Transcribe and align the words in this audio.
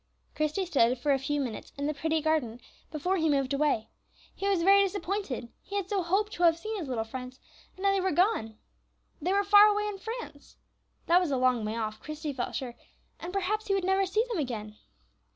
Christie 0.33 0.65
stood 0.65 0.97
for 0.97 1.11
a 1.13 1.19
few 1.19 1.39
minutes 1.39 1.73
in 1.77 1.85
the 1.85 1.93
pretty 1.93 2.21
garden 2.23 2.59
before 2.89 3.17
he 3.17 3.29
moved 3.29 3.53
away. 3.53 3.91
He 4.33 4.47
was 4.49 4.63
very 4.63 4.81
disappointed; 4.81 5.49
he 5.61 5.75
had 5.75 5.91
so 5.91 6.01
hoped 6.01 6.33
to 6.33 6.41
have 6.41 6.57
seen 6.57 6.75
his 6.79 6.87
little 6.87 7.03
friends, 7.03 7.39
and 7.75 7.83
now 7.83 7.91
they 7.91 8.01
were 8.01 8.09
gone. 8.09 8.57
They 9.21 9.31
were 9.31 9.43
far 9.43 9.67
away 9.67 9.85
in 9.85 9.99
France. 9.99 10.57
That 11.05 11.21
was 11.21 11.29
a 11.29 11.37
long 11.37 11.63
way 11.65 11.75
off, 11.77 11.99
Christie 11.99 12.33
felt 12.33 12.55
sure, 12.55 12.73
and 13.19 13.31
perhaps 13.31 13.67
he 13.67 13.75
would 13.75 13.85
never 13.85 14.07
see 14.07 14.25
them 14.27 14.39
again. 14.39 14.75